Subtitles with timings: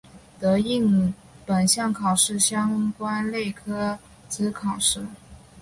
[0.39, 1.13] 得应
[1.45, 5.05] 本项考试相关类科之考试。